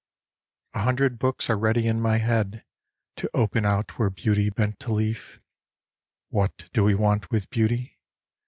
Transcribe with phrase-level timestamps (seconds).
[0.73, 2.63] A hundred books are ready in my head
[3.17, 5.39] To open out where Beauty bent a leaf.
[6.29, 7.99] What do we want with Beauty